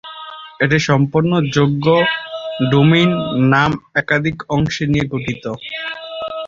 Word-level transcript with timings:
একটি 0.59 0.79
সম্পূর্ণ 0.89 1.31
যোগ্য 1.55 1.85
ডোমেইন 2.71 3.11
নাম 3.53 3.71
একাধিক 3.95 4.37
অংশ 4.55 4.75
নিয়ে 4.91 5.05
গঠিত। 5.13 5.43